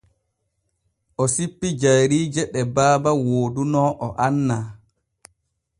O 1.21 1.23
sippi 1.33 1.67
jayriije 1.81 2.41
ɗe 2.53 2.59
baaba 2.75 3.11
wooduno 3.25 3.81
o 4.05 4.07
annaa. 4.25 4.65